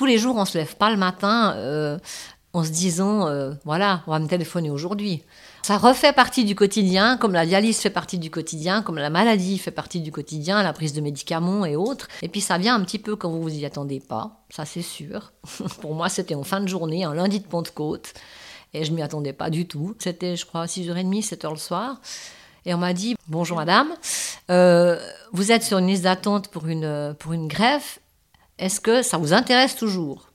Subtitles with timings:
[0.00, 1.98] tous les jours, on se lève pas le matin euh,
[2.54, 5.22] en se disant, euh, voilà, on va me téléphoner aujourd'hui.
[5.60, 9.58] Ça refait partie du quotidien, comme la dialyse fait partie du quotidien, comme la maladie
[9.58, 12.08] fait partie du quotidien, la prise de médicaments et autres.
[12.22, 14.80] Et puis ça vient un petit peu quand vous vous y attendez pas, ça c'est
[14.80, 15.32] sûr.
[15.82, 18.14] Pour moi, c'était en fin de journée, un lundi de Pentecôte,
[18.72, 19.96] et je m'y attendais pas du tout.
[19.98, 22.00] C'était, je crois, 6h30, 7h le soir.
[22.64, 23.88] Et on m'a dit Bonjour madame,
[24.50, 24.98] euh,
[25.32, 28.00] vous êtes sur une liste d'attente pour une, pour une greffe.
[28.60, 30.28] Est-ce que ça vous intéresse toujours?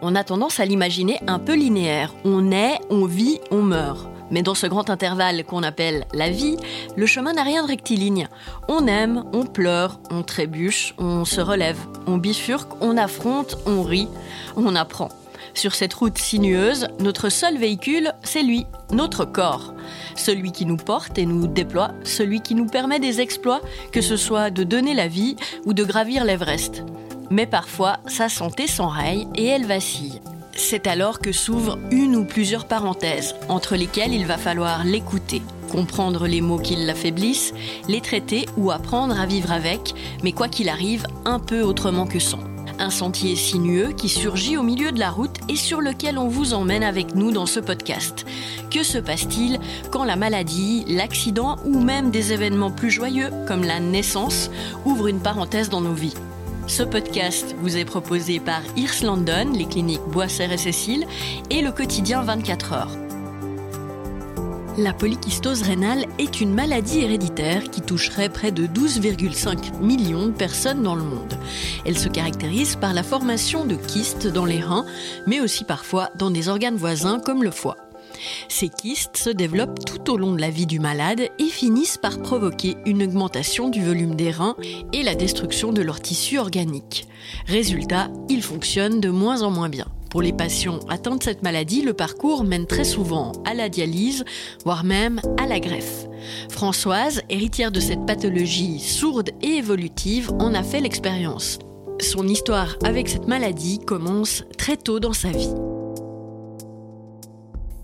[0.00, 2.14] On a tendance à l'imaginer un peu linéaire.
[2.24, 4.08] On naît, on vit, on meurt.
[4.30, 6.56] Mais dans ce grand intervalle qu'on appelle la vie,
[6.96, 8.26] le chemin n'a rien de rectiligne.
[8.68, 14.08] On aime, on pleure, on trébuche, on se relève, on bifurque, on affronte, on rit,
[14.56, 15.10] on apprend.
[15.54, 19.72] Sur cette route sinueuse, notre seul véhicule, c'est lui, notre corps.
[20.16, 23.60] Celui qui nous porte et nous déploie, celui qui nous permet des exploits,
[23.92, 26.84] que ce soit de donner la vie ou de gravir l'Everest.
[27.30, 30.20] Mais parfois, sa santé s'enraye et elle vacille.
[30.56, 36.26] C'est alors que s'ouvrent une ou plusieurs parenthèses, entre lesquelles il va falloir l'écouter, comprendre
[36.26, 37.54] les mots qui l'affaiblissent,
[37.88, 42.18] les traiter ou apprendre à vivre avec, mais quoi qu'il arrive, un peu autrement que
[42.18, 46.28] sans un sentier sinueux qui surgit au milieu de la route et sur lequel on
[46.28, 48.26] vous emmène avec nous dans ce podcast.
[48.70, 49.58] Que se passe-t-il
[49.90, 54.50] quand la maladie, l'accident ou même des événements plus joyeux comme la naissance
[54.84, 56.14] ouvrent une parenthèse dans nos vies?
[56.66, 61.06] Ce podcast vous est proposé par Irs London, les cliniques Boisser et Cécile
[61.50, 63.03] et le quotidien 24 heures.
[64.76, 70.82] La polykystose rénale est une maladie héréditaire qui toucherait près de 12,5 millions de personnes
[70.82, 71.38] dans le monde.
[71.86, 74.84] Elle se caractérise par la formation de kystes dans les reins,
[75.28, 77.76] mais aussi parfois dans des organes voisins comme le foie.
[78.48, 82.18] Ces kystes se développent tout au long de la vie du malade et finissent par
[82.18, 84.56] provoquer une augmentation du volume des reins
[84.92, 87.06] et la destruction de leur tissu organique.
[87.46, 89.86] Résultat, ils fonctionnent de moins en moins bien.
[90.14, 94.24] Pour les patients atteints de cette maladie, le parcours mène très souvent à la dialyse,
[94.64, 96.06] voire même à la greffe.
[96.50, 101.58] Françoise, héritière de cette pathologie sourde et évolutive, en a fait l'expérience.
[102.00, 105.52] Son histoire avec cette maladie commence très tôt dans sa vie.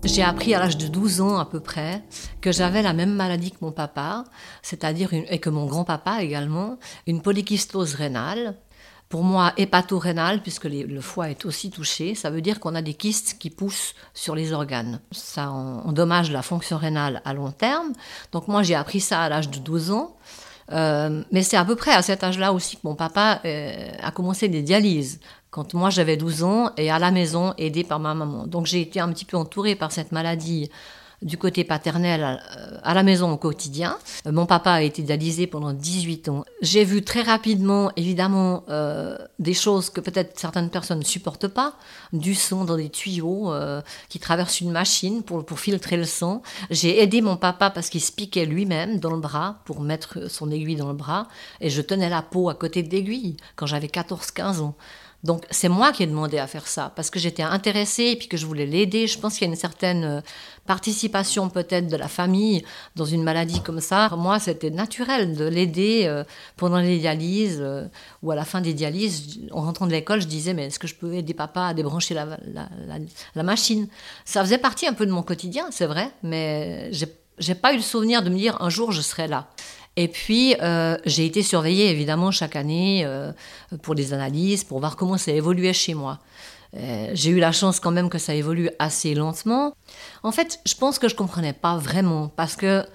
[0.05, 2.01] J'ai appris à l'âge de 12 ans à peu près
[2.39, 4.23] que j'avais la même maladie que mon papa,
[4.61, 6.77] c'est-à-dire et que mon grand-papa également,
[7.07, 8.55] une polykystose rénale,
[9.11, 12.93] pour moi hépato-rénale, puisque le foie est aussi touché, ça veut dire qu'on a des
[12.93, 15.01] kystes qui poussent sur les organes.
[15.11, 17.91] Ça endommage la fonction rénale à long terme.
[18.31, 20.15] Donc moi j'ai appris ça à l'âge de 12 ans.
[20.71, 24.11] Euh, mais c'est à peu près à cet âge-là aussi que mon papa euh, a
[24.11, 25.19] commencé des dialyses.
[25.49, 28.47] Quand moi j'avais 12 ans et à la maison aidé par ma maman.
[28.47, 30.71] Donc j'ai été un petit peu entourée par cette maladie
[31.21, 33.97] du côté paternel euh, à la maison au quotidien.
[34.25, 36.45] Euh, mon papa a été dialysé pendant 18 ans.
[36.61, 41.75] J'ai vu très rapidement, évidemment, euh, des choses que peut-être certaines personnes ne supportent pas,
[42.13, 43.51] du sang dans des tuyaux
[44.09, 46.41] qui traversent une machine pour, pour filtrer le sang.
[46.69, 50.51] J'ai aidé mon papa parce qu'il se piquait lui-même dans le bras pour mettre son
[50.51, 51.27] aiguille dans le bras
[51.59, 54.75] et je tenais la peau à côté de l'aiguille quand j'avais 14-15 ans.
[55.23, 58.27] Donc c'est moi qui ai demandé à faire ça parce que j'étais intéressée et puis
[58.27, 59.05] que je voulais l'aider.
[59.05, 60.21] Je pense qu'il y a une certaine euh,
[60.65, 62.63] participation peut-être de la famille
[62.95, 64.09] dans une maladie comme ça.
[64.17, 66.23] Moi, c'était naturel de l'aider euh,
[66.57, 67.85] pendant les dialyses euh,
[68.23, 69.39] ou à la fin des dialyses.
[69.51, 72.15] En rentrant de l'école, je disais mais est-ce que je peux aider papa à débrancher
[72.15, 72.25] la,
[73.35, 73.87] la, machine?
[74.25, 76.91] Ça faisait partie un peu de mon quotidien, c'est vrai, mais
[77.37, 79.47] j'ai pas eu le souvenir de me dire un jour je serai là.
[79.97, 83.31] Et puis, euh, j'ai été surveillée évidemment chaque année euh,
[83.81, 86.19] pour des analyses, pour voir comment ça évoluait chez moi.
[86.77, 89.73] Euh, j'ai eu la chance quand même que ça évolue assez lentement.
[90.23, 92.85] En fait, je pense que je comprenais pas vraiment parce que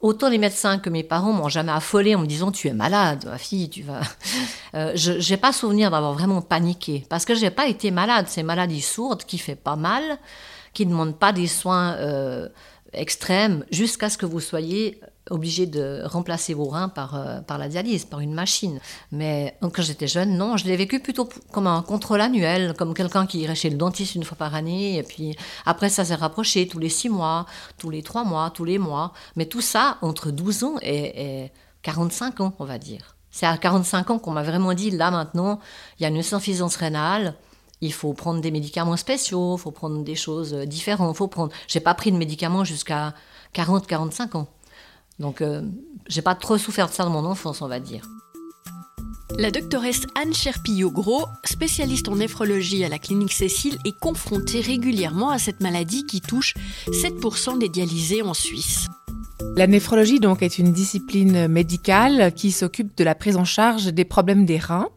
[0.00, 3.24] autant les médecins que mes parents m'ont jamais affolée en me disant tu es malade,
[3.24, 4.02] ma fille, tu vas.
[4.94, 8.26] je n'ai pas souvenir d'avoir vraiment paniqué parce que j'ai pas été malade.
[8.28, 10.02] C'est maladie sourde qui fait pas mal,
[10.74, 11.96] qui ne demande pas des soins
[12.92, 15.00] extrêmes jusqu'à ce que vous soyez
[15.30, 18.80] obligé de remplacer vos reins par, euh, par la dialyse, par une machine.
[19.12, 23.26] Mais quand j'étais jeune, non, je l'ai vécu plutôt comme un contrôle annuel, comme quelqu'un
[23.26, 25.36] qui irait chez le dentiste une fois par année, et puis
[25.66, 27.46] après ça s'est rapproché tous les six mois,
[27.78, 29.12] tous les trois mois, tous les mois.
[29.36, 31.52] Mais tout ça entre 12 ans et, et
[31.82, 33.16] 45 ans, on va dire.
[33.30, 35.60] C'est à 45 ans qu'on m'a vraiment dit, là maintenant,
[35.98, 37.34] il y a une insuffisance rénale,
[37.80, 41.52] il faut prendre des médicaments spéciaux, il faut prendre des choses différentes, faut prendre...
[41.68, 43.14] J'ai pas pris de médicaments jusqu'à
[43.54, 44.48] 40-45 ans.
[45.18, 45.62] Donc, euh,
[46.08, 48.04] j'ai pas trop souffert de ça dans mon enfance, on va dire.
[49.36, 55.38] La doctoresse Anne Cherpillot-Gros, spécialiste en néphrologie à la clinique Cécile, est confrontée régulièrement à
[55.38, 56.54] cette maladie qui touche
[56.88, 58.88] 7% des dialysés en Suisse.
[59.56, 64.04] La néphrologie donc est une discipline médicale qui s'occupe de la prise en charge des
[64.04, 64.88] problèmes des reins.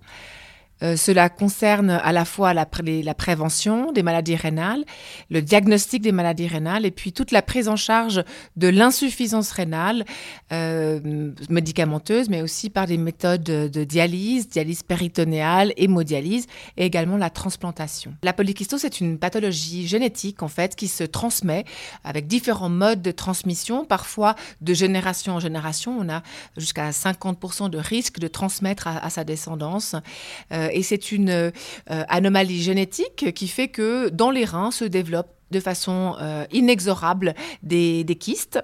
[0.84, 4.84] Euh, cela concerne à la fois la, prévention des maladies rénales,
[5.30, 8.24] le diagnostic des maladies rénales et puis toute la prise en charge
[8.56, 10.06] de l'insuffisance rénale
[10.52, 16.48] euh, médicamenteuse, mais aussi par des méthodes de dialyse, dialyse péritonéale, hémodialyse
[16.78, 18.14] et également la transplantation.
[18.24, 21.66] La polykystose est une pathologie génétique en fait qui se transmet
[22.04, 25.98] avec différents modes de transmission, parfois de génération en génération.
[26.00, 26.24] On a
[26.58, 29.96] jusqu'à 50% de risque de transmettre à, sa descendance.
[30.52, 31.52] Euh, et c'est une euh,
[31.88, 38.06] anomalie génétique qui fait que dans les reins se développent de façon euh, inexorable des,
[38.20, 38.64] kystes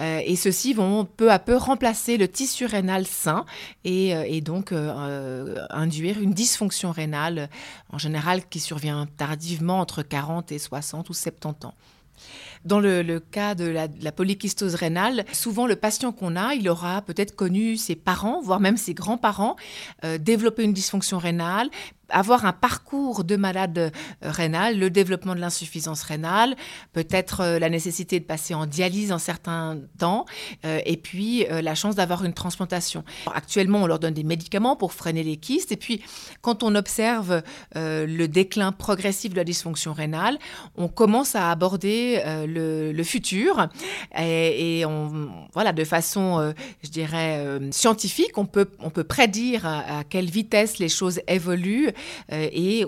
[0.00, 3.44] euh, et ceux-ci vont peu à peu remplacer le tissu rénal sain
[3.84, 7.50] et, donc induire une dysfonction rénale
[7.92, 11.74] en général qui survient tardivement entre 40 et 60 ou 70 ans.
[12.64, 17.34] Dans le, cas de la, de rénale, souvent le patient qu'on a, il aura peut-être
[17.34, 19.56] connu ses parents, voire même ses grands-parents,
[20.04, 21.70] euh, développer une dysfonction rénale,
[22.10, 23.90] avoir un parcours de malade euh,
[24.22, 26.56] rénal, le développement de l'insuffisance rénale,
[26.92, 30.24] peut-être euh, la nécessité de passer en dialyse en certains temps,
[30.64, 33.04] euh, et puis la chance d'avoir une transplantation.
[33.34, 36.02] actuellement, on leur donne des médicaments pour freiner les kystes, et puis
[36.40, 37.42] quand on observe
[37.74, 40.38] le déclin progressif de la dysfonction rénale,
[40.76, 42.22] on commence à aborder
[42.54, 43.68] le, futur,
[44.18, 44.84] et,
[45.52, 46.52] voilà, de façon,
[46.82, 51.88] je dirais, scientifique, on peut, on peut prédire à quelle vitesse les choses évoluent
[52.32, 52.84] euh, et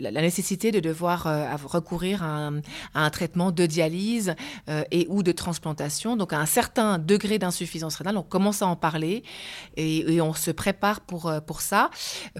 [0.00, 2.50] la nécessité de devoir euh, recourir à
[2.94, 4.34] un, traitement de dialyse
[4.68, 6.16] euh, et ou de transplantation.
[6.16, 9.22] Donc à un certain degré d'insuffisance rénale, on commence à en parler
[9.76, 11.90] et, on se prépare pour, pour ça.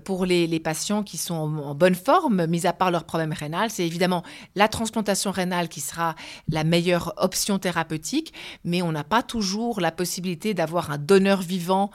[0.04, 3.86] Pour les, patients qui sont en, bonne forme, mis à part leur problème rénal, c'est
[3.86, 4.22] évidemment
[4.54, 6.14] la transplantation rénale qui sera
[6.50, 8.32] la meilleure option thérapeutique,
[8.64, 11.90] mais on n'a pas toujours la possibilité d'avoir un donneur vivant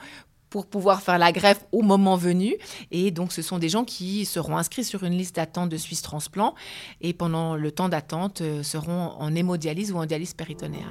[0.50, 2.54] pour pouvoir faire la greffe au moment venu.
[2.90, 6.02] Et donc, ce sont des gens qui seront inscrits sur une liste d'attente de Suisse
[6.02, 6.54] Transplant
[7.00, 10.84] et pendant le temps d'attente euh, seront en hémodialyse ou en dialyse péritonéale.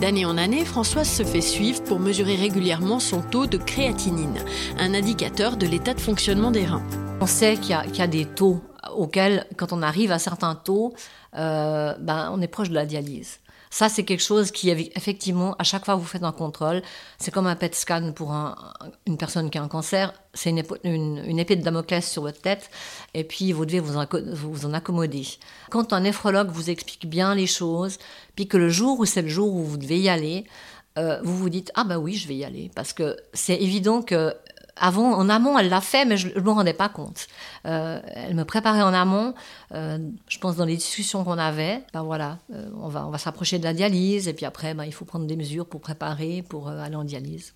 [0.00, 4.44] D'année en année, Françoise se fait suivre pour mesurer régulièrement son taux de créatinine,
[4.78, 6.82] un indicateur de l'état de fonctionnement des reins.
[7.20, 8.60] On sait qu'il y, a des taux
[8.96, 10.92] auxquels, quand on arrive à certains taux,
[11.36, 13.38] euh, ben, on est proche de la dialyse.
[13.74, 16.80] Ça, c'est quelque chose qui, effectivement, à chaque fois que vous faites un contrôle,
[17.18, 20.14] c'est comme un PET scan pour une personne qui a un cancer.
[20.32, 20.54] C'est
[20.84, 22.70] une, épée de Damoclès sur votre tête,
[23.14, 25.26] et puis vous devez vous en, accommoder.
[25.70, 27.98] Quand un néphrologue vous explique bien les choses,
[28.36, 30.44] puis que le jour où c'est le jour où vous devez y aller,
[30.96, 34.00] euh, vous vous dites ah bah oui je vais y aller parce que c'est évident
[34.00, 34.32] que
[34.76, 37.26] avant, en amont, elle l'a fait, mais je ne me rendais pas compte.
[37.66, 39.34] Euh, elle me préparait en amont.
[39.72, 39.98] Euh,
[40.28, 43.58] je pense dans les discussions qu'on avait, ben voilà, euh, on va, on va s'approcher
[43.58, 46.68] de la dialyse, et puis après, ben, il faut prendre des mesures pour préparer, pour
[46.68, 47.54] aller en dialyse.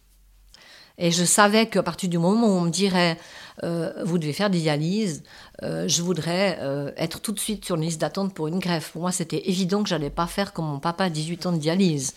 [1.00, 3.16] Et je savais qu'à partir du moment où on me dirait,
[3.62, 5.22] vous devez faire des dialyses,
[5.62, 6.58] je voudrais
[6.96, 8.90] être tout de suite sur une liste d'attente pour une greffe.
[8.90, 12.14] Pour moi, c'était évident que j'allais pas faire comme mon papa 18 ans de dialyse.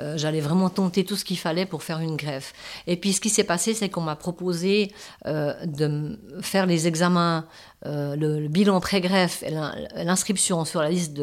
[0.00, 2.52] Euh, j'allais vraiment tenter tout ce qu'il fallait pour faire une greffe.
[2.86, 4.92] Et puis ce qui s'est passé, c'est qu'on m'a proposé
[5.26, 7.46] euh, de faire les examens,
[7.86, 9.50] euh, le, bilan pré-greffe et
[10.04, 11.20] l'inscription sur la liste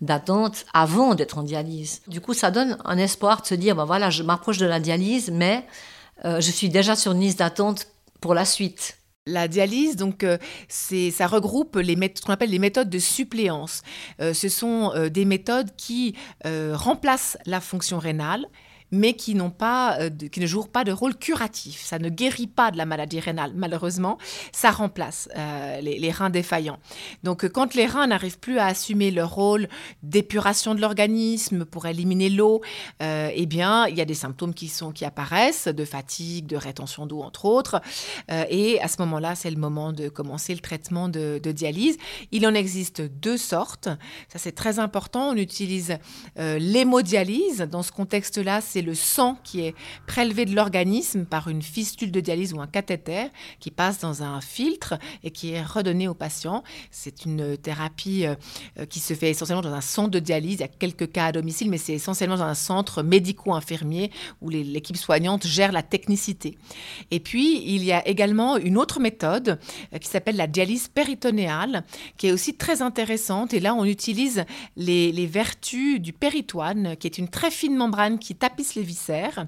[0.00, 2.02] d'attente avant d'être en dialyse.
[2.06, 4.80] Du coup, ça donne un espoir de se dire, ben voilà, je m'approche de la
[4.80, 5.64] dialyse, mais
[6.24, 7.88] je suis déjà sur une liste d'attente
[8.20, 8.96] pour la suite.
[9.28, 13.82] La dialyse, donc, euh, c'est, ça regroupe les ce qu'on appelle les méthodes de suppléance.
[14.20, 16.14] Euh, ce sont euh, des méthodes qui
[16.44, 18.46] remplacent la fonction rénale
[18.90, 21.82] mais qui, n'ont pas, euh, qui ne jouent pas de rôle curatif.
[21.82, 24.18] Ça ne guérit pas de la maladie rénale, malheureusement.
[24.52, 26.78] Ça remplace euh, les, reins défaillants.
[27.24, 29.68] Donc, euh, quand les reins n'arrivent plus à assumer leur rôle
[30.02, 32.62] d'épuration de l'organisme pour éliminer l'eau,
[33.00, 37.06] eh bien, il y a des symptômes qui, sont, qui apparaissent, de fatigue, de rétention
[37.06, 37.80] d'eau, entre autres.
[38.28, 41.96] et à ce moment-là, c'est le moment de commencer le traitement de, dialyse.
[42.32, 43.88] Il en existe deux sortes.
[44.28, 45.30] Ça, c'est très important.
[45.30, 45.98] On utilise
[46.36, 47.58] l'hémodialyse.
[47.70, 49.74] Dans ce contexte-là, le sang qui est
[50.06, 53.26] prélevé de l'organisme par une fistule de dialyse ou un cathéter
[53.60, 56.62] qui passe dans un filtre et qui est redonné au patient.
[56.90, 58.34] C'est une thérapie euh,
[58.78, 60.54] euh, qui se fait essentiellement dans un centre de dialyse.
[60.54, 64.48] Il y a quelques cas à domicile, mais c'est essentiellement dans un centre médico-infirmier où
[64.48, 66.58] l'équipe soignante gère la technicité.
[67.10, 69.58] Et puis, il y a également une autre méthode
[69.92, 71.84] euh, qui s'appelle la dialyse péritonéale,
[72.16, 73.54] qui est aussi très intéressante.
[73.54, 74.44] Et là, on utilise
[74.76, 79.46] les, les vertus du péritoine, qui est une très fine membrane qui tapisse les viscères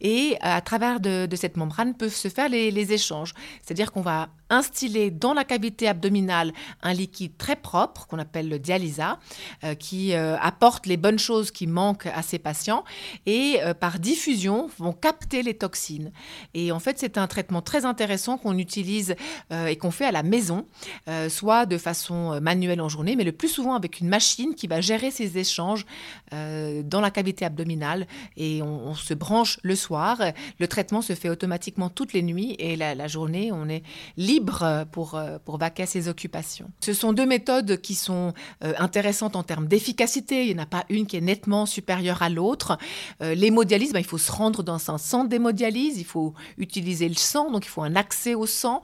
[0.00, 3.34] et euh, à travers de, cette membrane peuvent se faire les, échanges.
[3.62, 8.58] C'est-à-dire qu'on va instiller dans la cavité abdominale un liquide très propre qu'on appelle le
[8.58, 9.18] dialysa,
[9.64, 12.84] euh, qui euh, apporte les bonnes choses qui manquent à ces patients
[13.26, 16.12] et euh, par diffusion vont capter les toxines.
[16.54, 19.14] Et en fait, c'est un traitement très intéressant qu'on utilise
[19.50, 20.66] et qu'on fait à la maison,
[21.28, 24.80] soit de façon manuelle en journée, mais le plus souvent avec une machine qui va
[24.80, 25.86] gérer ces échanges
[26.32, 30.20] dans la cavité abdominale et on, se branche le soir.
[30.58, 33.82] Le traitement se fait automatiquement toutes les nuits et la, la journée, on est
[34.16, 36.70] libre pour, pour vaquer ses occupations.
[36.80, 38.32] Ce sont deux méthodes qui sont
[38.64, 40.46] euh, intéressantes en termes d'efficacité.
[40.46, 42.78] Il n'y en a pas une qui est nettement supérieure à l'autre.
[43.22, 47.14] Euh, l'hémodialyse, ben, il faut se rendre dans un centre d'hémodialyse, il faut utiliser le
[47.14, 48.82] sang, donc il faut un accès au sang.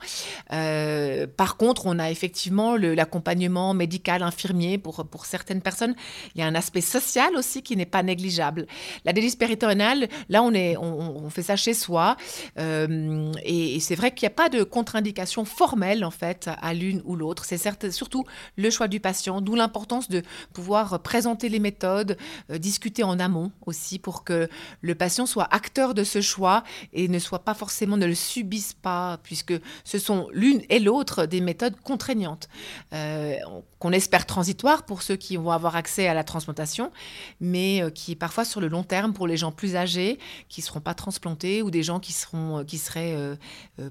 [0.51, 5.95] Euh, par contre, on a effectivement l'accompagnement médical infirmier pour, certaines personnes.
[6.35, 8.67] Il y a un aspect social aussi qui n'est pas négligeable.
[9.05, 12.17] La délice péritonéale, là, on, est, on, fait ça chez soi.
[12.57, 17.15] et c'est vrai qu'il n'y a pas de contre-indication formelle, en fait, à l'une ou
[17.15, 17.45] l'autre.
[17.45, 17.57] C'est
[17.91, 18.25] surtout
[18.57, 20.21] le choix du patient, d'où l'importance de
[20.53, 22.17] pouvoir présenter les méthodes,
[22.49, 24.49] euh, discuter en amont aussi pour que
[24.81, 28.73] le patient soit acteur de ce choix et ne soit pas forcément, ne le subisse
[28.73, 32.47] pas, puisque ce sont l'une et l'autre des méthodes contraignantes,
[32.93, 33.35] euh,
[33.79, 36.91] qu'on espère transitoires pour ceux qui vont avoir accès à la transplantation,
[37.39, 40.19] mais euh, qui parfois sur le long terme pour les gens plus âgés
[40.49, 43.37] qui ne seront pas transplantés ou des gens qui, seront, qui seraient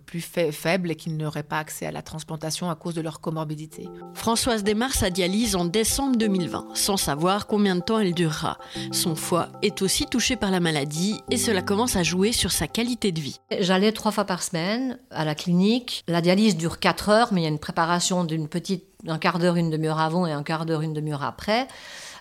[0.06, 3.88] plus faibles et qui n'auraient pas accès à la transplantation à cause de leur comorbidité.
[4.14, 8.58] Françoise démarre sa dialyse en décembre 2020, sans savoir combien de temps elle durera.
[8.92, 12.66] Son foie est aussi touché par la maladie et cela commence à jouer sur sa
[12.66, 13.40] qualité de vie.
[13.60, 16.04] J'allais trois fois par semaine à la clinique.
[16.08, 19.38] La dialyse dure quatre heures, mais il y a une préparation d'une petite, un quart
[19.38, 21.66] d'heure, une demi-heure avant et un quart d'heure, une demi-heure après.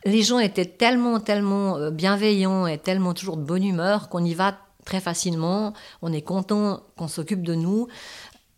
[0.05, 4.33] Les gens étaient tellement, tellement euh, bienveillants et tellement toujours de bonne humeur qu'on y
[4.33, 5.73] va très facilement.
[6.01, 7.87] On est content qu'on s'occupe de nous.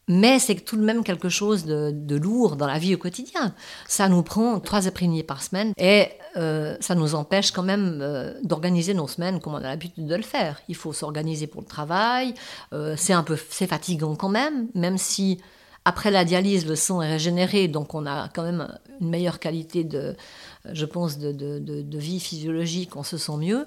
[0.08, 3.54] Mais c'est tout de même quelque chose de, lourd dans la vie au quotidien.
[3.88, 8.34] Ça nous prend trois après-midi par semaine et euh, ça nous empêche quand même euh,
[8.44, 10.62] d'organiser nos semaines comme on a l'habitude de le faire.
[10.68, 12.34] Il faut s'organiser pour le travail.
[12.74, 15.40] Euh, c'est un peu, c'est fatigant quand même, même si
[15.86, 18.68] après la dialyse le sang est régénéré, donc on a quand même
[19.02, 20.16] une meilleure qualité de,
[20.72, 22.96] je pense, de, de vie physiologique.
[22.96, 23.66] On se sent mieux.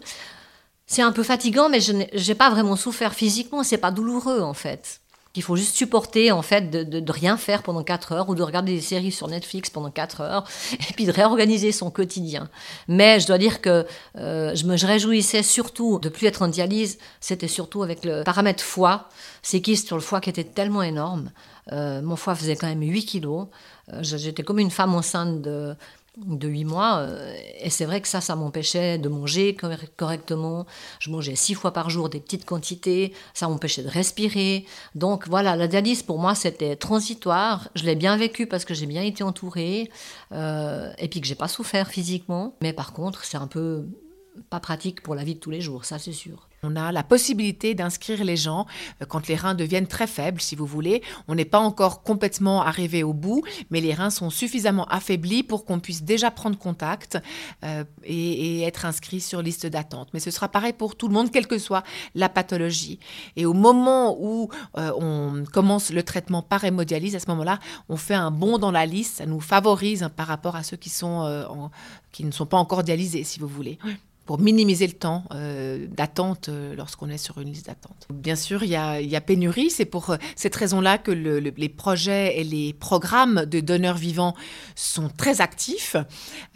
[0.87, 3.65] C'est un peu fatigant, mais je n'ai pas vraiment souffert physiquement.
[3.65, 5.01] C'est pas douloureux en fait.
[5.37, 8.75] Il faut juste supporter en fait de, rien faire pendant 4 heures ou de regarder
[8.75, 12.49] des séries sur Netflix pendant 4 heures et puis de réorganiser son quotidien.
[12.89, 13.87] Mais je dois dire que
[14.19, 18.63] euh, je me réjouissais surtout de plus être en dialyse, c'était surtout avec le paramètre
[18.63, 19.09] foie,
[19.43, 21.31] ces kystes sur le foie qui étaient tellement énormes.
[21.73, 23.49] Euh, mon foie faisait quand même 8 kilos.
[23.93, 25.75] Euh, j'étais comme une femme enceinte de
[26.17, 26.99] de huit mois.
[26.99, 29.57] Euh, et c'est vrai que ça, ça m'empêchait de manger
[29.97, 30.67] correctement.
[30.99, 33.13] Je mangeais six fois par jour des petites quantités.
[33.35, 34.65] Ça m'empêchait de respirer.
[34.95, 37.69] Donc voilà, la dialyse pour moi, c'était transitoire.
[37.75, 39.91] Je l'ai bien vécu parce que j'ai bien été entourée.
[40.33, 42.55] Euh, et puis que j'ai pas souffert physiquement.
[42.63, 43.87] Mais par contre, c'est un peu
[44.51, 46.49] pas pratique pour la vie de tous les jours, ça c'est sûr.
[46.63, 48.67] On a la possibilité d'inscrire les gens
[49.01, 51.03] euh, quand les reins deviennent très faibles, si vous voulez.
[51.29, 55.65] On n'est pas encore complètement arrivé au bout, mais les reins sont suffisamment affaiblis pour
[55.65, 57.19] qu'on puisse déjà prendre contact
[57.65, 60.09] euh, et, être inscrit sur liste d'attente.
[60.13, 62.99] Mais ce sera pareil pour tout le monde, quelle que soit la pathologie.
[63.37, 67.97] Et au moment où euh, on commence le traitement par hémodialyse, à ce moment-là, on
[67.97, 69.19] fait un bond dans la liste.
[69.19, 71.71] Ça nous favorise par rapport à ceux qui, sont,
[72.13, 73.79] qui ne sont pas encore dialysés, si vous voulez
[74.27, 78.09] pour minimiser le temps euh, d'attente euh, lorsqu'on est sur une liste d'attente.
[78.13, 79.71] Bien sûr, il y a, pénurie.
[79.71, 84.35] C'est pour euh, cette raison-là que les projets et les programmes de donneurs vivants
[84.75, 85.97] sont très actifs.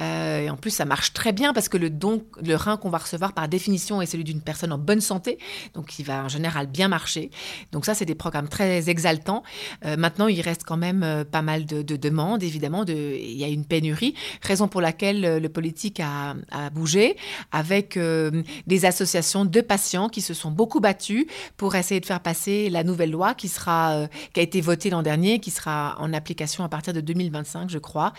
[0.01, 2.99] et en plus, ça marche très bien parce que le don, le rein qu'on va
[2.99, 5.39] recevoir par définition est celui d'une personne en bonne santé,
[5.75, 7.31] donc il va en général bien marcher.
[7.71, 9.45] Donc ça, c'est des programmes très exaltants.
[9.85, 12.85] maintenant, il reste quand même pas mal de, demandes, évidemment.
[12.85, 16.35] De, il y a une pénurie, raison pour laquelle le politique a
[16.73, 17.17] bougé,
[17.61, 21.27] avec euh, des associations de patients qui se sont beaucoup battus
[21.59, 24.89] pour essayer de faire passer la nouvelle loi qui sera euh, qui a été votée
[24.89, 28.15] l'an dernier, qui sera en application à partir de 2025, je crois,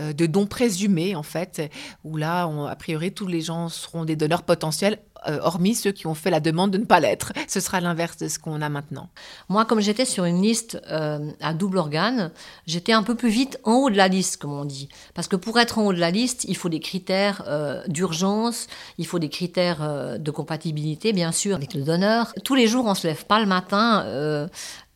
[0.00, 1.70] euh, de dons présumés en fait,
[2.04, 4.98] où là, a priori, tous les gens seront des donneurs potentiels
[5.28, 7.32] euh, hormis ceux qui ont fait la demande de ne pas l'être.
[7.48, 9.08] Ce sera l'inverse de ce qu'on a maintenant.
[9.48, 12.30] Moi, comme j'étais sur une liste euh, à double organe,
[12.66, 14.88] j'étais un peu plus vite en haut de la liste, comme on dit.
[15.14, 18.66] Parce que pour être en haut de la liste, il faut des critères euh, d'urgence,
[18.98, 22.32] il faut des critères de compatibilité, bien sûr, avec le donneur.
[22.44, 24.48] Tous les jours, on se lève pas le matin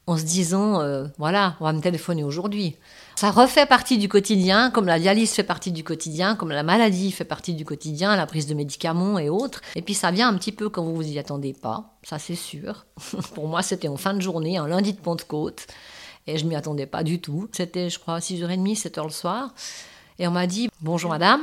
[0.07, 0.83] en se disant,
[1.19, 2.77] voilà, on va me téléphoner aujourd'hui.
[3.21, 7.13] Ça refait partie du quotidien, comme la dialyse fait partie du quotidien, comme la maladie
[7.13, 9.61] fait partie du quotidien, la prise de médicaments et autres.
[9.77, 12.35] Et puis ça vient un petit peu quand vous vous y attendez pas, ça c'est
[12.35, 12.87] sûr.
[13.35, 15.67] Pour moi, c'était en fin de journée, un lundi de Pentecôte.
[16.27, 17.47] Et je m'y attendais pas du tout.
[17.53, 19.53] C'était, je crois, 6h30, 7h le soir.
[20.19, 21.43] Et on m'a dit Bonjour madame,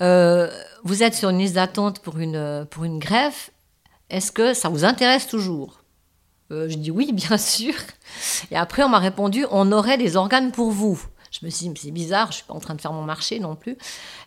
[0.00, 0.48] euh,
[0.84, 3.50] vous êtes sur une liste d'attente pour une, pour une greffe.
[4.08, 5.77] Est-ce que ça vous intéresse toujours?
[6.50, 7.74] Euh, Je dis Oui, bien sûr.
[8.50, 11.00] Et après, on m'a répondu On aurait des organes pour vous.
[11.30, 13.38] Je me suis dit, c'est bizarre, je suis pas en train de faire mon marché
[13.38, 13.76] non plus.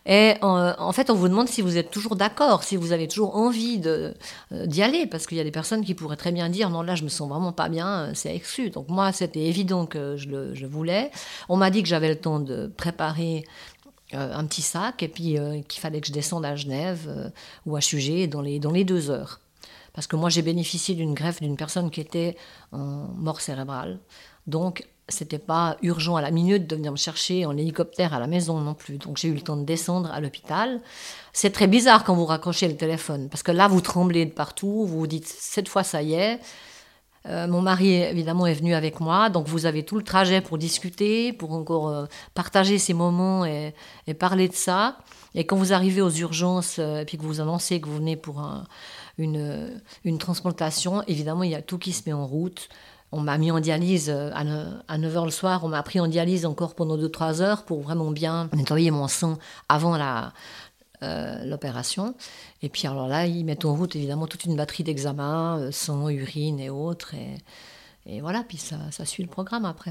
[0.06, 3.08] Et euh, en fait, on vous demande si vous êtes toujours d'accord, si vous avez
[3.08, 4.14] toujours envie de,
[4.52, 6.94] d'y aller, parce qu'il y a des personnes qui pourraient très bien dire, non, là,
[6.94, 8.70] je me sens vraiment pas bien, c'est exclu.
[8.70, 11.10] Donc moi, c'était évident que je, le, voulais.
[11.48, 13.44] On m'a dit que j'avais le temps de préparer
[14.14, 17.30] euh, un petit sac et puis euh, qu'il fallait que je descende à Genève euh,
[17.64, 19.40] ou à Chugé dans les deux heures.
[19.94, 22.36] Parce que moi, j'ai bénéficié d'une greffe d'une personne qui était
[22.72, 23.98] en mort cérébrale.
[24.46, 28.26] Donc, c'était pas urgent à la minute de venir me chercher en hélicoptère à la
[28.26, 28.98] maison non plus.
[28.98, 30.80] Donc, j'ai eu le temps de descendre à l'hôpital.
[31.32, 33.28] C'est très bizarre quand vous raccrochez le téléphone.
[33.28, 34.86] Parce que là, vous tremblez de partout.
[34.86, 36.40] Vous vous dites, cette fois, ça y est.
[37.26, 40.58] Euh, mon mari, évidemment, est venu avec moi, donc vous avez tout le trajet pour
[40.58, 43.74] discuter, pour encore euh, partager ces moments et,
[44.18, 44.98] parler de ça.
[45.34, 48.16] Et quand vous arrivez aux urgences euh, et puis que vous annoncez que vous venez
[48.16, 48.42] pour
[49.18, 52.68] une, une, transplantation, évidemment, il y a tout qui se met en route.
[53.14, 56.74] On m'a mis en dialyse à, 9h le soir, on m'a pris en dialyse encore
[56.74, 59.38] pendant 2-3 heures pour vraiment bien nettoyer mon sang
[59.68, 60.32] avant la,
[61.02, 62.14] euh, l'opération.
[62.62, 66.08] Et puis alors là, ils mettent en route évidemment toute une batterie d'examens, euh, sang,
[66.08, 67.14] urine et autres.
[68.06, 69.90] Et, voilà, puis ça, ça suit le programme après.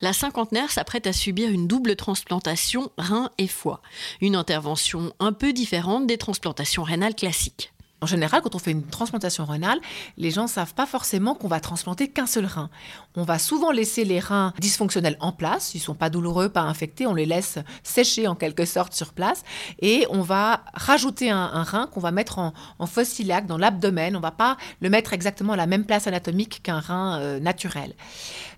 [0.00, 3.82] La cinquantenaire s'apprête à subir une double transplantation rein et foie,
[4.20, 7.72] une intervention un peu différente des transplantations rénales classiques.
[8.00, 9.80] En général, quand on fait une transplantation rénale,
[10.16, 12.70] les gens ne savent pas forcément qu'on va transplanter qu'un seul rein.
[13.16, 16.60] On va souvent laisser les reins dysfonctionnels en place, ils ne sont pas douloureux, pas
[16.60, 19.42] infectés, on les laisse sécher en quelque sorte sur place,
[19.80, 24.14] et on va rajouter un, rein qu'on va mettre en, en fossilac dans l'abdomen.
[24.14, 27.40] On ne va pas le mettre exactement à la même place anatomique qu'un rein euh,
[27.40, 27.94] naturel.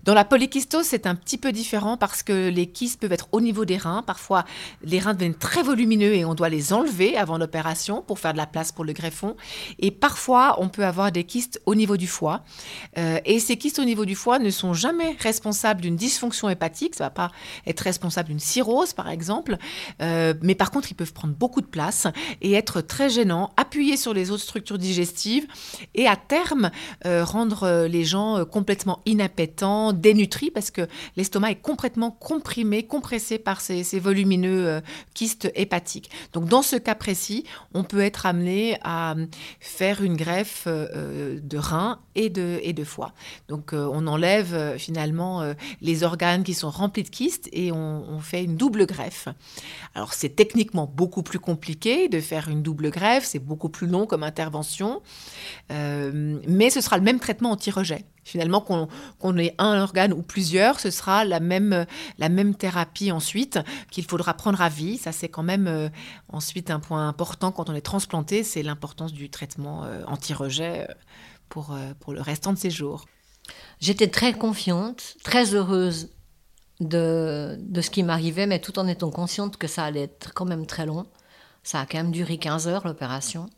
[0.03, 3.41] Dans la polykystose, c'est un petit peu différent parce que les kystes peuvent être au
[3.41, 4.01] niveau des reins.
[4.01, 4.45] Parfois,
[4.83, 8.37] les reins deviennent très volumineux et on doit les enlever avant l'opération pour faire de
[8.37, 9.30] la place pour le greffon.
[9.79, 12.43] Et parfois, on peut avoir des kystes au niveau du foie.
[12.97, 16.95] Euh, et ces kystes au niveau du foie ne sont jamais responsables d'une dysfonction hépatique.
[16.95, 17.31] Ça ne va pas
[17.65, 19.57] être responsable d'une cirrhose, par exemple.
[20.01, 22.07] Euh, mais par contre, ils peuvent prendre beaucoup de place
[22.41, 25.47] et être très gênants, appuyer sur les autres structures digestives
[25.95, 26.71] et à terme
[27.05, 33.61] euh, rendre les gens complètement inappétents, dénutris, parce que l'estomac est complètement comprimé, compressé par
[33.61, 34.81] ces, ces volumineux
[35.13, 36.09] kystes hépatiques.
[36.33, 39.15] Donc dans ce cas précis, on peut être amené à
[39.59, 43.13] faire une greffe euh, de rein et de, et de foie.
[43.47, 45.43] Donc euh, on enlève euh, finalement
[45.81, 49.27] les organes qui sont remplis de kystes et on, fait une double greffe.
[49.95, 54.05] Alors c'est techniquement beaucoup plus compliqué de faire une double greffe, c'est beaucoup plus long
[54.05, 55.01] comme intervention,
[55.69, 58.05] mais ce sera le même traitement anti-rejet.
[58.23, 61.85] Finalement, qu'on ait un organe ou plusieurs, ce sera la même,
[62.19, 64.97] la même thérapie ensuite qu'il faudra prendre à vie.
[64.97, 65.89] Ça, c'est quand même euh,
[66.29, 70.93] ensuite un point important quand on est transplanté, c'est l'importance du traitement euh, anti-rejet euh,
[71.49, 73.05] pour, pour le restant de ses jours.
[73.79, 76.11] J'étais très confiante, très heureuse
[76.79, 80.45] de, de ce qui m'arrivait, mais tout en étant consciente que ça allait être quand
[80.45, 81.07] même très long.
[81.63, 83.49] Ça a quand même duré 15 heures, l'opération.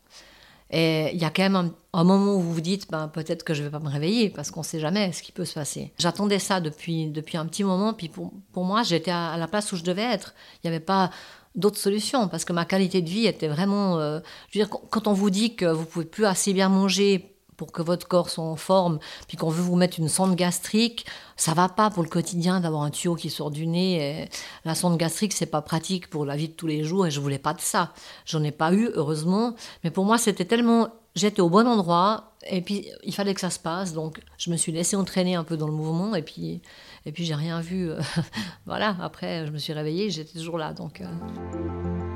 [0.76, 3.54] Et il y a quand même un, moment où vous vous dites, ben, peut-être que
[3.54, 5.54] je ne vais pas me réveiller, parce qu'on ne sait jamais ce qui peut se
[5.54, 5.92] passer.
[5.98, 9.70] J'attendais ça depuis, depuis un petit moment, puis pour, pour moi, j'étais à, la place
[9.70, 10.34] où je devais être.
[10.56, 11.10] Il n'y avait pas
[11.54, 14.00] d'autre solution, parce que ma qualité de vie était vraiment...
[14.00, 14.18] Euh,
[14.50, 17.72] je veux dire, quand on vous dit que vous pouvez plus assez bien manger pour
[17.72, 21.54] que votre corps soit en forme, puis qu'on veut vous mettre une sonde gastrique, ça
[21.54, 24.28] va pas pour le quotidien d'avoir un tuyau qui sort du nez.
[24.64, 27.20] La sonde gastrique, c'est pas pratique pour la vie de tous les jours, et je
[27.20, 27.92] voulais pas de ça.
[28.26, 32.60] J'en ai pas eu, heureusement, mais pour moi, c'était tellement, j'étais au bon endroit, et
[32.60, 35.56] puis il fallait que ça se passe, donc je me suis laissée entraîner un peu
[35.56, 36.60] dans le mouvement, et puis,
[37.06, 37.90] et puis j'ai rien vu.
[38.66, 38.96] voilà.
[39.00, 41.00] Après, je me suis réveillée, j'étais toujours là, donc.
[41.00, 42.13] Euh.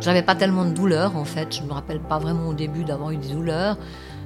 [0.00, 3.10] J'avais pas tellement de douleurs en fait, je me rappelle pas vraiment au début d'avoir
[3.10, 3.78] eu des douleurs.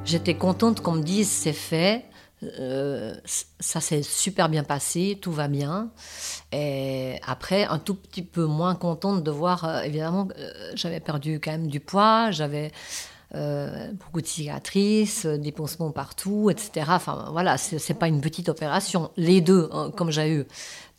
[0.05, 2.05] J'étais contente qu'on me dise c'est fait,
[2.43, 3.15] euh,
[3.59, 5.91] ça s'est super bien passé, tout va bien.
[6.53, 11.39] Et après, un tout petit peu moins contente de voir, euh, évidemment, euh, j'avais perdu
[11.39, 12.73] quand même du poids, j'avais
[13.33, 16.87] beaucoup de cicatrices, des pansements partout, etc.
[16.89, 19.13] Enfin voilà, c'est pas une petite opération.
[19.17, 20.47] Les deux, hein, comme j'ai eu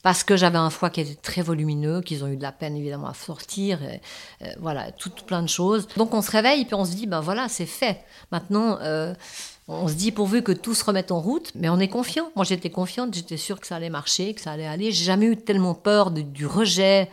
[0.04, 2.76] parce que j'avais un foie qui était très volumineux, qu'ils ont eu de la peine
[2.76, 5.88] évidemment à sortir, euh, voilà, tout, plein de choses.
[5.98, 8.04] Donc on se réveille puis on se dit, ben voilà, c'est fait.
[8.32, 9.14] Maintenant, euh,
[9.68, 12.32] on se dit pourvu que tout se remette en route, mais on est confiant.
[12.36, 14.92] Moi j'étais confiante, j'étais sûre que ça allait marcher, que ça allait aller.
[14.92, 17.10] J'ai jamais eu tellement peur du rejet.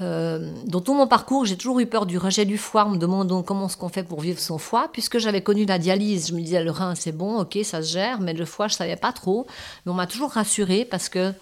[0.00, 2.98] Euh, dans tout mon parcours, j'ai toujours eu peur du rejet du foie, en me
[2.98, 4.88] demandant comment est-ce qu'on fait pour vivre son foie.
[4.92, 7.92] Puisque j'avais connu la dialyse, je me disais le rein c'est bon, ok, ça se
[7.92, 9.46] gère, mais le foie je savais pas trop.
[9.84, 11.32] Mais on m'a toujours rassurée parce que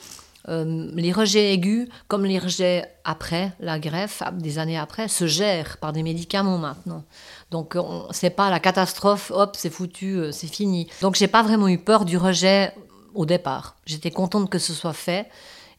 [0.48, 5.76] euh, les rejets aigus, comme les rejets après la greffe, des années après, se gèrent
[5.78, 7.04] par des médicaments maintenant.
[7.50, 7.76] Donc
[8.10, 10.88] c'est pas la catastrophe, hop, c'est foutu, euh, c'est fini.
[11.02, 12.72] Donc j'ai pas vraiment eu peur du rejet
[13.14, 13.76] au départ.
[13.86, 15.28] J'étais contente que ce soit fait.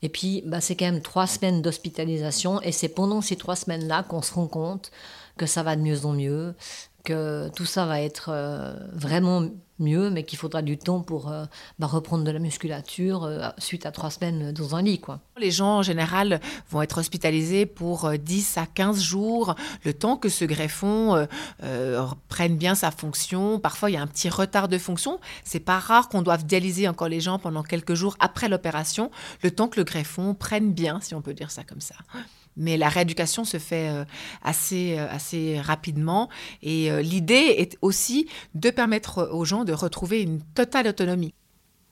[0.02, 2.62] Et puis, bah, c'est quand même trois semaines d'hospitalisation.
[2.62, 4.92] Et c'est pendant ces trois semaines-là qu'on se rend compte
[5.38, 6.56] que ça va de mieux en mieux,
[7.04, 9.44] que tout ça va être euh, vraiment
[9.80, 11.46] mieux, mais qu'il faudra du temps pour euh,
[11.80, 15.00] bah, reprendre de la musculature euh, suite à trois semaines dans un lit.
[15.00, 15.20] Quoi.
[15.38, 20.30] Les gens en général vont être hospitalisés pour 10 à 15 jours, le temps que
[20.30, 21.28] ce greffon
[22.28, 23.60] prenne bien sa fonction.
[23.60, 25.20] Parfois, il y a un petit retard de fonction.
[25.44, 29.12] C'est pas rare qu'on doive dialyser encore les gens pendant quelques jours après l'opération,
[29.44, 31.96] le temps que le greffon prenne bien, si on peut dire ça comme ça
[32.58, 34.04] mais la rééducation se fait euh,
[34.44, 36.30] assez, euh, assez rapidement.
[36.62, 41.34] Et euh, l'idée est aussi de permettre aux gens de retrouver une totale autonomie.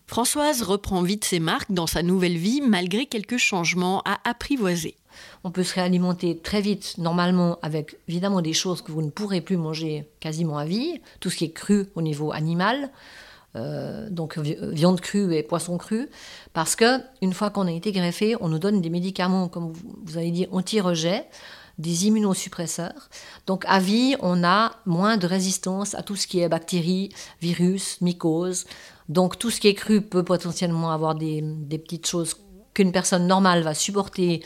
[0.08, 4.98] Françoise reprend vite ses marques dans sa nouvelle vie malgré quelques changements à apprivoiser.
[5.44, 9.42] On peut se réalimenter très vite, normalement, avec évidemment des choses que vous ne pourrez
[9.42, 12.92] plus manger quasiment à vie, tout ce qui est cru au niveau animal,
[13.56, 16.10] euh, donc viande crue et poisson cru,
[16.54, 19.74] parce que une fois qu'on a été greffé, on nous donne des médicaments, comme
[20.06, 21.26] vous avez dit, anti-rejet,
[21.78, 23.10] des immunosuppresseurs.
[23.48, 27.10] Donc à vie, on a moins de résistance à tout ce qui est bactéries,
[27.42, 28.66] virus, mycoses.
[29.10, 31.42] Donc tout ce qui est cru peut potentiellement avoir des
[31.78, 32.36] petites choses
[32.74, 34.44] qu'une personne normale va supporter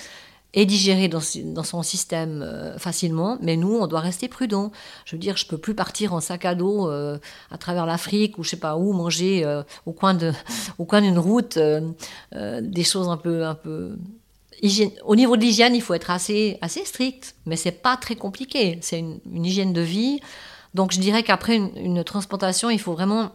[0.53, 4.71] est digéré dans, son système euh, facilement, mais nous, on doit rester prudent.
[5.05, 7.19] Je veux dire, je peux plus partir en sac à dos euh,
[7.51, 10.31] à travers l'Afrique ou je sais pas où manger euh, au coin de,
[10.79, 11.59] au coin d'une route
[12.31, 13.95] des choses un peu, un peu
[14.61, 14.91] hygiène.
[15.05, 18.79] Au niveau de l'hygiène, il faut être assez, assez strict, mais c'est pas très compliqué.
[18.81, 20.19] C'est une, hygiène de vie.
[20.73, 23.31] Donc, je dirais qu'après une transplantation, il faut vraiment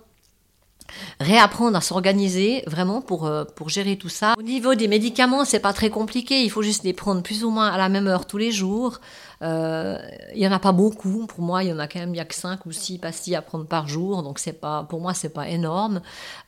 [1.20, 4.34] réapprendre à s'organiser vraiment pour, euh, pour gérer tout ça.
[4.38, 7.50] Au niveau des médicaments, c'est pas très compliqué, il faut juste les prendre plus ou
[7.50, 9.00] moins à la même heure tous les jours.
[9.44, 9.98] Euh,
[10.34, 11.26] il y en a pas beaucoup.
[11.26, 12.98] Pour moi, il y en a quand même, il y a que 5 ou 6
[12.98, 14.22] pastilles à prendre par jour.
[14.22, 16.00] Donc, c'est pas, pour moi, c'est pas énorme.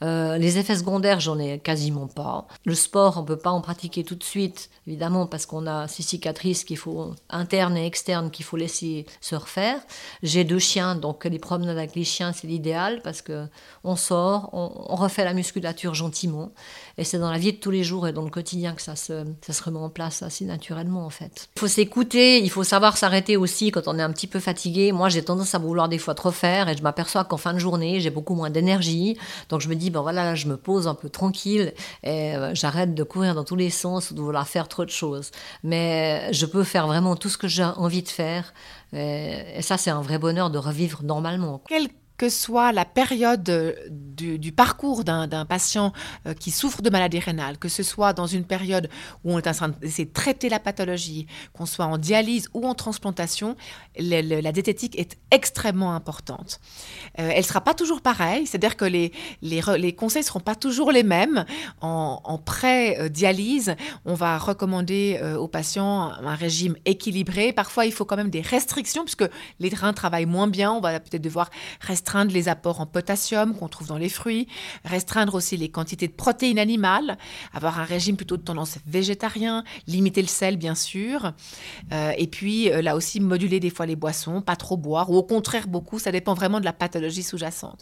[0.02, 2.46] Euh, les effets secondaires, j'en ai quasiment pas.
[2.64, 6.02] Le sport, on peut pas en pratiquer tout de suite, évidemment, parce qu'on a ces
[6.02, 9.80] cicatrices qu'il faut, internes et externes, qu'il faut laisser se refaire.
[10.22, 13.46] J'ai deux chiens, donc les promenades avec les chiens, c'est l'idéal parce que
[13.84, 16.52] on sort, on, on refait la musculature gentiment.
[16.98, 18.96] Et c'est dans la vie de tous les jours et dans le quotidien que ça
[18.96, 21.48] se, ça se remet en place assez naturellement, en fait.
[21.56, 24.92] Il faut s'écouter, il faut savoir s'arrêter aussi quand on est un petit peu fatigué.
[24.92, 27.58] Moi, j'ai tendance à vouloir des fois trop faire et je m'aperçois qu'en fin de
[27.58, 29.18] journée, j'ai beaucoup moins d'énergie.
[29.48, 31.72] Donc, je me dis, ben voilà, là, je me pose un peu tranquille
[32.02, 34.90] et euh, j'arrête de courir dans tous les sens ou de vouloir faire trop de
[34.90, 35.30] choses.
[35.64, 38.52] Mais je peux faire vraiment tout ce que j'ai envie de faire.
[38.92, 41.62] Et, ça, c'est un vrai bonheur de revivre normalement
[42.16, 45.92] que soit la période euh, du, parcours d'un patient
[46.26, 48.88] euh, qui souffre de maladie rénale, que ce soit dans une période
[49.24, 52.74] où on est en train de traiter la pathologie, qu'on soit en dialyse ou en
[52.74, 53.56] transplantation,
[53.98, 56.60] la diététique est extrêmement importante.
[57.18, 60.54] Euh, elle ne sera pas toujours pareille, c'est-à-dire que les, les, conseils ne seront pas
[60.54, 61.44] toujours les mêmes.
[61.80, 63.74] En, pré-dialyse,
[64.04, 67.52] on va recommander aux patients un régime équilibré.
[67.52, 71.00] Parfois, il faut quand même des restrictions, puisque les reins travaillent moins bien, on va
[71.00, 71.50] peut-être devoir
[72.06, 74.46] restreindre les apports en potassium qu'on trouve dans les fruits,
[74.84, 77.18] restreindre aussi les quantités de protéines animales,
[77.52, 81.32] avoir un régime plutôt de tendance végétarien, limiter le sel bien sûr,
[81.92, 85.16] euh, et puis euh, là aussi moduler des fois les boissons, pas trop boire, ou
[85.16, 87.80] au contraire beaucoup, ça dépend vraiment de la pathologie sous-jacente.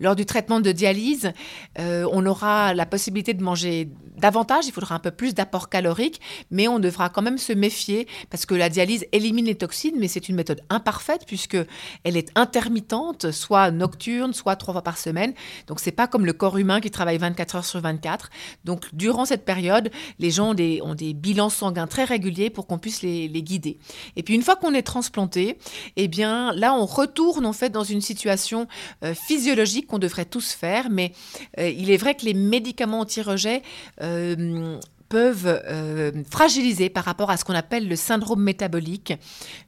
[0.00, 1.30] Lors du traitement de dialyse,
[1.78, 6.20] euh, on aura la possibilité de manger davantage, il faudra un peu plus d'apport calorique,
[6.50, 10.08] mais on devra quand même se méfier parce que la dialyse élimine les toxines, mais
[10.08, 11.58] c'est une méthode imparfaite puisque
[12.04, 15.34] elle est intermittente, soit nocturne, soit trois fois par semaine.
[15.66, 18.30] Donc c'est pas comme le corps humain qui travaille 24 heures sur 24.
[18.64, 23.02] Donc durant cette période, les gens ont des, bilans sanguins très réguliers pour qu'on puisse
[23.02, 23.78] les, les, guider.
[24.16, 25.58] Et puis une fois qu'on est transplanté,
[25.96, 28.66] eh bien là on retourne en fait dans une situation
[29.04, 31.12] euh, physiologique qu'on devrait tous faire, mais
[31.58, 33.62] euh, il est vrai que les médicaments anti-rejet
[34.02, 34.78] euh,
[35.10, 39.12] peuvent euh, fragiliser par rapport à ce qu'on appelle le syndrome métabolique,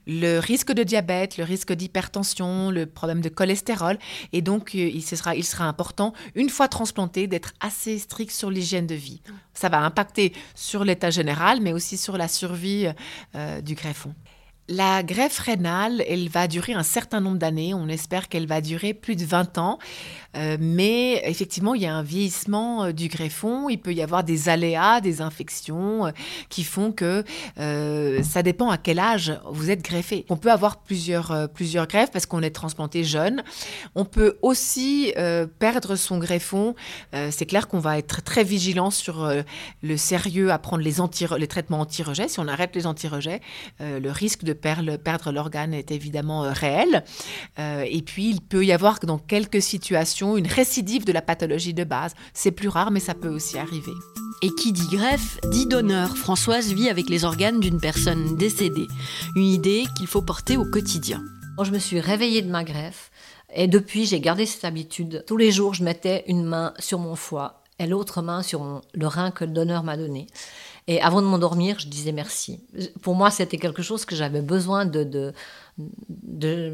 [0.07, 3.99] le risque de diabète, le risque d'hypertension, le problème de cholestérol.
[4.33, 8.87] Et donc, il, sera, il sera important, une fois transplanté, d'être assez strict sur l'hygiène
[8.87, 9.21] de vie.
[9.53, 12.87] Ça va impacter sur l'état général, mais aussi sur la survie
[13.63, 14.15] du greffon.
[14.75, 17.75] La greffe rénale, elle va durer un certain nombre d'années.
[17.75, 19.79] On espère qu'elle va durer plus de 20 ans.
[20.35, 23.69] Euh, mais effectivement, il y a un vieillissement euh, du greffon.
[23.69, 26.11] Il peut y avoir des aléas, des infections euh,
[26.49, 27.23] qui font que
[28.23, 30.25] ça dépend à quel âge vous êtes greffé.
[30.31, 33.43] On peut avoir plusieurs, plusieurs greffes parce qu'on est transplanté jeune.
[33.95, 35.13] On peut aussi
[35.59, 36.75] perdre son greffon.
[37.13, 39.31] C'est clair qu'on va être très vigilant sur
[39.83, 42.29] le sérieux à prendre les, anti les traitements anti-rejet.
[42.29, 43.41] Si on arrête les anti-rejets,
[43.81, 47.05] le risque de perdre, perdre l'organe est évidemment réel.
[47.59, 51.85] et puis, il peut y avoir dans quelques situations une récidive de la pathologie de
[51.85, 52.15] base.
[52.33, 53.93] C'est plus rare, mais ça peut aussi arriver.
[54.43, 56.17] Et qui dit greffe, dit donneur.
[56.17, 58.89] Françoise vit avec les organes d'une personne décédée.
[59.37, 61.23] Une idée qu'il faut porter au quotidien.
[61.57, 63.11] Quand je me suis réveillée de ma greffe,
[63.55, 65.25] et depuis, j'ai gardé cette habitude.
[65.27, 69.07] Tous les jours, je mettais une main sur mon foie et l'autre main sur le
[69.07, 70.27] rein que le donneur m'a donné.
[70.89, 72.61] Et avant de m'endormir, je disais merci.
[73.03, 75.33] Pour moi, c'était quelque chose que j'avais besoin de,
[75.79, 76.73] de,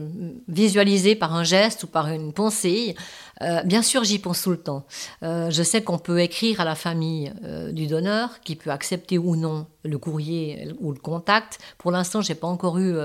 [0.48, 2.96] visualiser par un geste ou par une pensée.
[3.42, 4.86] Euh, bien sûr, j'y pense tout le temps.
[5.22, 9.18] Euh, je sais qu'on peut écrire à la famille euh, du donneur, qui peut accepter
[9.18, 11.58] ou non le courrier ou le contact.
[11.76, 12.96] Pour l'instant, j'ai pas encore eu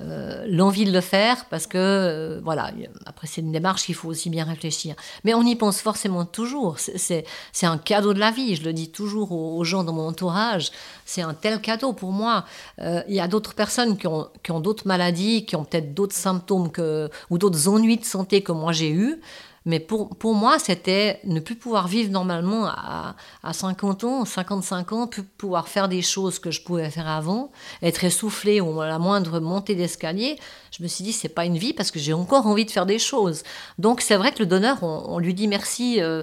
[0.00, 2.70] euh, l'envie de le faire parce que euh, voilà
[3.04, 4.94] après c'est une démarche qu'il faut aussi bien réfléchir.
[5.22, 6.78] Mais on y pense forcément toujours.
[6.78, 7.26] C'est
[7.62, 8.56] un cadeau de la vie.
[8.56, 10.70] Je le dis toujours aux, gens dans mon entourage.
[11.04, 12.46] C'est un tel cadeau pour moi.
[12.80, 15.92] Euh, il y a d'autres personnes qui ont, qui ont d'autres maladies qui ont peut-être
[15.92, 19.20] d'autres symptômes que, ou d'autres ennuis de santé que moi j'ai eu
[19.64, 24.92] mais pour, pour moi, c'était ne plus pouvoir vivre normalement à, à 50 ans, 55
[24.92, 28.86] ans, plus pouvoir faire des choses que je pouvais faire avant, être essoufflé ou à
[28.86, 30.38] la moindre montée d'escalier.
[30.76, 32.86] Je me suis dit, c'est pas une vie parce que j'ai encore envie de faire
[32.86, 33.42] des choses.
[33.78, 36.00] Donc c'est vrai que le donneur, on, lui dit merci.
[36.00, 36.22] Euh,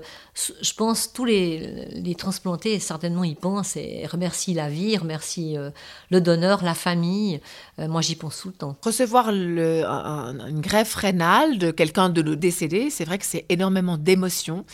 [0.61, 5.69] je pense tous les, transplantés, certainement, y pensent et remercient la vie, remercient euh,
[6.09, 7.39] le donneur, la famille.
[7.79, 8.75] Euh, moi, j'y pense tout le temps.
[8.83, 14.65] Recevoir le, une greffe rénale de quelqu'un de décédé, c'est vrai que c'est énormément d'émotions.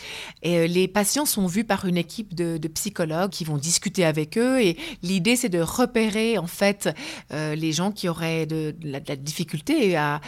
[0.44, 4.38] Et euh, les patients sont vus par une équipe de, psychologues qui vont discuter avec
[4.38, 4.60] eux.
[4.60, 6.90] Et l'idée, c'est de repérer en fait
[7.32, 10.20] les gens qui auraient de, la, difficulté à,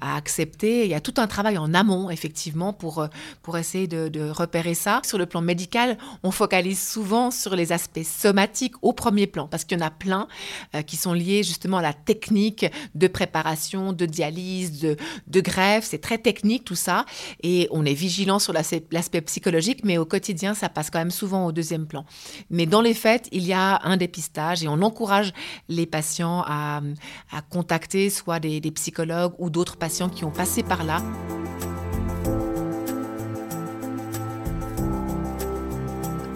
[0.00, 0.84] accepter.
[0.84, 3.06] Il y a tout un travail en amont, effectivement, pour,
[3.42, 4.57] pour essayer de, repérer
[5.04, 9.64] Sur le plan médical, on focalise souvent sur les aspects somatiques au premier plan, parce
[9.64, 10.28] qu'il y en a plein
[10.86, 15.84] qui sont liés justement à la technique de préparation, de dialyse, de, greffe.
[15.84, 17.04] C'est très technique tout ça.
[17.42, 21.46] Et on est vigilant sur l'aspect psychologique, mais au quotidien, ça passe quand même souvent
[21.46, 22.04] au deuxième plan.
[22.50, 25.32] Mais dans les faits, il y a un dépistage et on encourage
[25.68, 26.80] les patients à,
[27.50, 31.02] contacter soit des psychologues ou d'autres patients qui ont passé par là.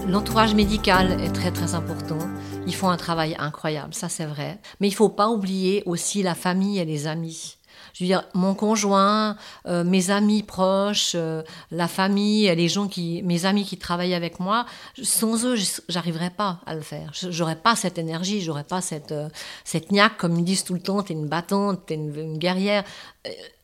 [0.08, 2.18] L'entourage médical est très très important.
[2.66, 4.58] Ils font un travail incroyable, ça c'est vrai.
[4.80, 7.56] Mais il ne faut pas oublier aussi la famille et les amis.
[7.94, 9.36] Je veux dire, mon conjoint,
[9.66, 14.40] euh, mes amis proches, euh, la famille, les gens qui, mes amis qui travaillent avec
[14.40, 14.66] moi,
[15.02, 15.56] sans eux,
[15.88, 17.12] j'arriverais pas à le faire.
[17.12, 19.28] J'aurais pas cette énergie, j'aurais pas cette euh,
[19.64, 21.02] cette niaque, comme ils disent tout le temps.
[21.02, 22.84] T'es une battante, t'es une, une guerrière.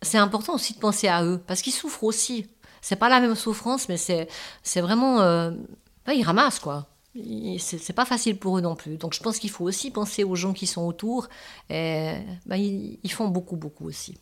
[0.03, 2.47] C'est important aussi de penser à eux parce qu'ils souffrent aussi.
[2.81, 4.29] C'est pas la même souffrance, mais c'est
[4.63, 4.81] c'est
[6.15, 6.87] ils ramassent quoi
[7.59, 8.97] c'est pas facile pour eux non plus.
[8.97, 11.29] Donc je pense qu'il faut aussi penser aux gens qui sont autour.
[11.69, 14.17] Ben, ils font beaucoup, beaucoup aussi.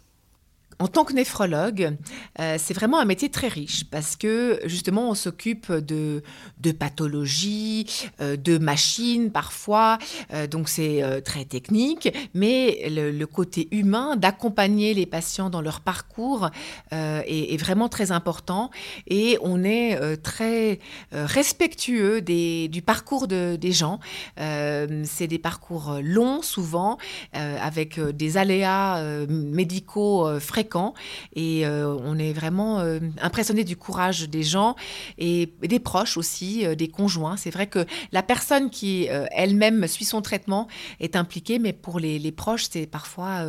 [0.78, 1.96] En tant que néphrologue,
[2.38, 6.22] euh, c'est vraiment un métier très riche parce que justement on s'occupe de,
[6.78, 7.86] pathologies,
[8.20, 9.96] euh, de machines parfois,
[10.34, 16.50] euh, donc c'est très technique, mais le, côté humain d'accompagner les patients dans leur parcours
[16.92, 18.70] est, vraiment très important.
[19.08, 20.78] Et on est très
[21.10, 23.98] respectueux des, du parcours de, des gens.
[24.36, 26.98] c'est des parcours longs souvent
[27.32, 30.65] avec des aléas médicaux fréquents
[31.34, 34.76] et euh, on est vraiment euh, impressionné du courage des gens
[35.18, 37.36] et des proches aussi, euh, des conjoints.
[37.36, 40.68] C'est vrai que la personne qui elle-même suit son traitement
[41.00, 43.44] est impliquée, mais pour les, les proches, c'est parfois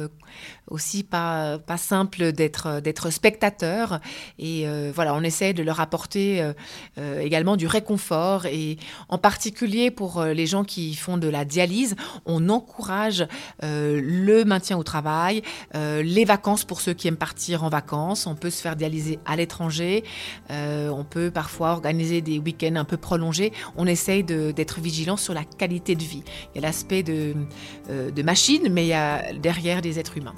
[0.67, 3.99] aussi pas, simple d'être, spectateur.
[4.39, 6.51] Et voilà, on essaie de leur apporter
[6.97, 8.45] également du réconfort.
[8.45, 8.77] Et
[9.10, 13.27] en particulier pour les gens qui font de la dialyse, on encourage
[13.62, 15.41] le maintien au travail,
[15.73, 20.03] les vacances pour ceux qui partir en vacances, on peut se faire dialyser à l'étranger,
[20.51, 23.53] euh, on peut parfois organiser des week-ends un peu prolongés.
[23.77, 26.23] On essaye d'être vigilant sur la qualité de vie.
[26.53, 30.36] Il y a l'aspect euh, de machine, mais il y a derrière des êtres humains.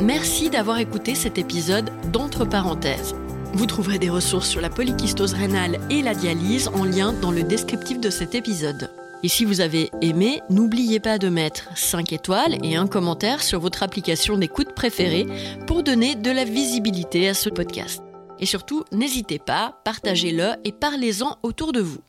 [0.00, 3.14] Merci d'avoir écouté cet épisode d'Entre parenthèses.
[3.54, 7.42] Vous trouverez des ressources sur la polykystose rénale et la dialyse en lien dans le
[7.42, 8.90] descriptif de cet épisode.
[9.22, 13.58] Et si vous avez aimé, n'oubliez pas de mettre 5 étoiles et un commentaire sur
[13.58, 15.26] votre application d'écoute préférée
[15.66, 18.02] pour donner de la visibilité à ce podcast.
[18.38, 22.02] Et surtout, n'hésitez pas, partagez-le et parlez-en autour de vous.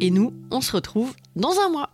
[0.00, 1.90] Et nous, on se retrouve dans un mois.